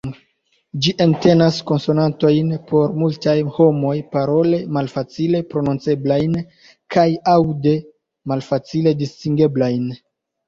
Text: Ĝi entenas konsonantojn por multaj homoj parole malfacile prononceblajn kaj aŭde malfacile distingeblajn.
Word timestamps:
Ĝi 0.83 0.91
entenas 1.03 1.57
konsonantojn 1.71 2.47
por 2.71 2.95
multaj 3.01 3.35
homoj 3.57 3.91
parole 4.15 4.61
malfacile 4.77 5.41
prononceblajn 5.51 6.35
kaj 6.95 7.07
aŭde 7.37 7.75
malfacile 8.33 8.95
distingeblajn. 9.03 9.85